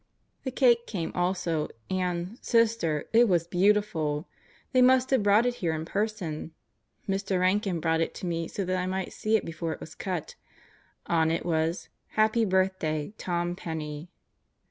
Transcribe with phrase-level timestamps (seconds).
[0.45, 4.27] The cake came also, and, Sister, it was beautiful!
[4.71, 6.55] They must have brought it here in person.
[7.07, 7.39] Mr.
[7.39, 10.33] Rankin brought it to me so that I might see it before it was cut.
[11.05, 14.09] On it was "Happy Birthday Tom Penney."